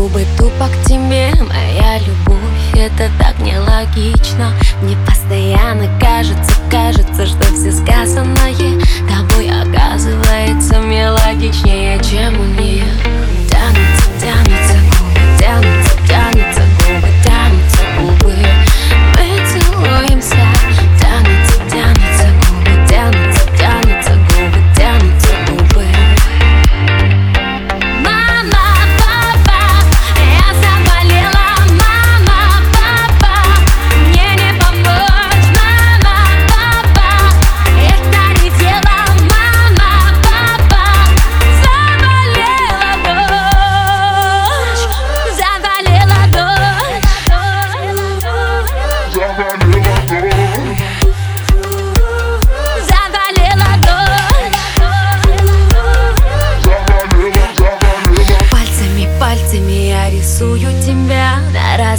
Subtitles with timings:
[0.00, 2.38] губы тупо к тебе Моя любовь,
[2.74, 4.52] это так нелогично
[4.82, 8.54] Мне постоянно кажется, кажется, что все сказанное
[9.08, 9.29] Тобой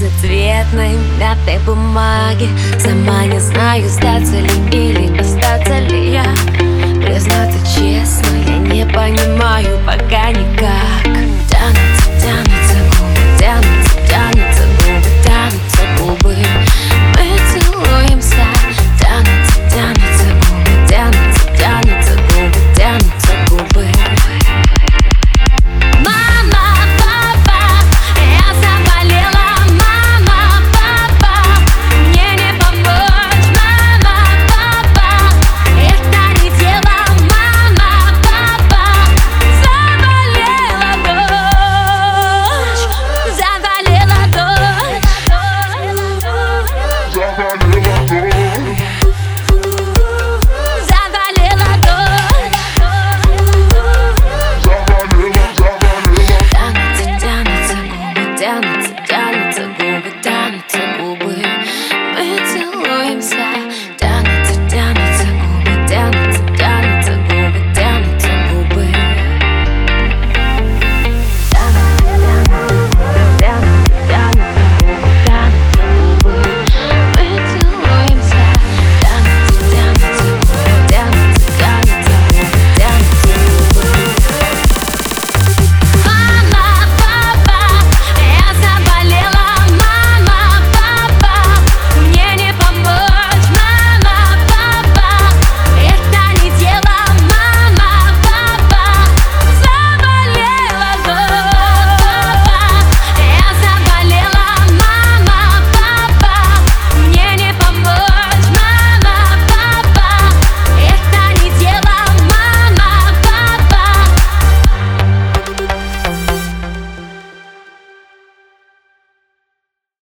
[0.00, 2.48] разноцветной мятой бумаге
[2.78, 6.24] Сама не знаю, сдаться ли или остаться ли я.
[7.02, 10.49] Признаться честно, я не понимаю пока никак